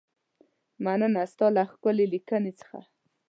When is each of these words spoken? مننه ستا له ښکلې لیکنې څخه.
مننه 0.83 1.23
ستا 1.31 1.47
له 1.55 1.63
ښکلې 1.71 2.05
لیکنې 2.13 2.51
څخه. 2.59 2.77